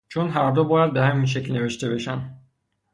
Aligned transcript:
چون 0.09 0.29
هر 0.29 0.51
دو 0.51 0.65
باید 0.65 0.93
به 0.93 1.01
همین 1.05 1.25
شکل 1.25 1.53
نوشته 1.53 1.89
بشن 1.89 2.37